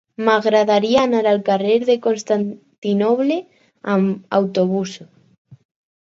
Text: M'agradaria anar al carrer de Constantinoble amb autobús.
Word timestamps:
M'agradaria 0.27 1.03
anar 1.07 1.19
al 1.31 1.37
carrer 1.49 1.75
de 1.89 1.97
Constantinoble 2.05 3.39
amb 3.99 4.35
autobús. 4.41 4.97